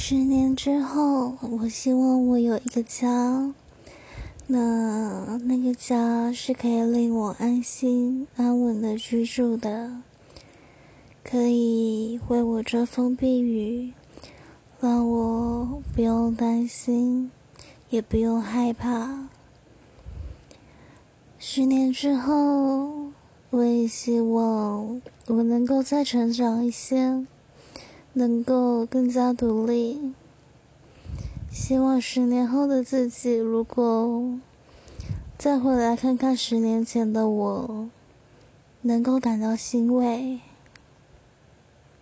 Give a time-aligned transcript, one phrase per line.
[0.00, 3.52] 十年之后，我希望我有一个家，
[4.46, 10.00] 那那个家是可以令我安心安稳的居住的，
[11.24, 13.92] 可以为我遮风避雨，
[14.80, 17.32] 让我不用担心，
[17.90, 19.28] 也不用害怕。
[21.40, 23.10] 十年之后，
[23.50, 27.26] 我也希望我能够再成长一些。
[28.18, 30.12] 能够更加独立。
[31.52, 34.40] 希望十年后的自己，如果
[35.38, 37.88] 再回来看看十年前的我，
[38.82, 40.40] 能够感到欣慰。